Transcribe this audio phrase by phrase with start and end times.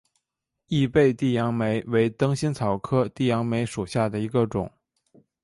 [0.65, 4.71] 异被地杨梅为灯心草科地杨梅属下的一个种。